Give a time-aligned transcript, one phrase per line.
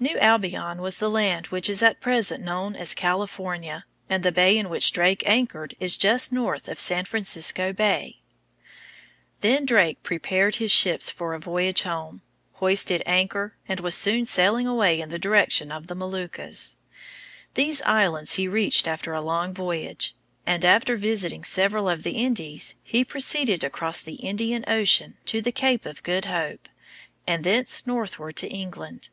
[0.00, 4.56] New Albion was the land which is at present known as California, and the bay
[4.56, 8.22] in which Drake anchored is just north of San Francisco Bay.
[9.42, 12.22] Then Drake prepared his ships for the voyage home,
[12.54, 16.78] hoisted anchor, and was soon sailing away in the direction of the Moluccas.
[17.52, 20.16] These islands he reached after a long voyage,
[20.46, 25.52] and after visiting several of the Indies he proceeded across the Indian Ocean to the
[25.52, 26.70] Cape of Good Hope
[27.26, 29.10] and thence northward to England.